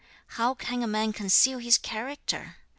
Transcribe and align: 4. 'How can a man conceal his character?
4. 0.25 0.35
'How 0.37 0.53
can 0.55 0.81
a 0.81 0.87
man 0.87 1.13
conceal 1.13 1.59
his 1.59 1.77
character? 1.77 2.55